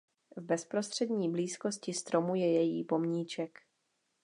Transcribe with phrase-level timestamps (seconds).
[0.37, 3.59] V bezprostřední blízkosti stromu je její pomníček.